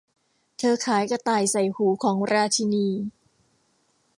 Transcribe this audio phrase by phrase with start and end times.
[0.57, 2.87] เธอขายกระต่ายใส่หูของราชินี